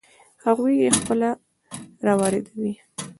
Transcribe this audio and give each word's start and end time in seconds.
هغوی 0.45 0.73
یې 0.83 0.89
خپله 0.97 1.29
را 2.05 2.13
واردوي. 2.19 2.73